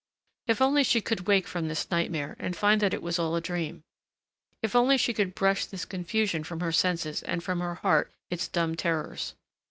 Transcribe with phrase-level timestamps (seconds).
[0.47, 3.39] If only she could wake from this nightmare and find that it was all a
[3.41, 3.83] dream.
[4.63, 8.47] If only she could brush this confusion from her senses and from her heart its
[8.47, 9.35] dumb terrors....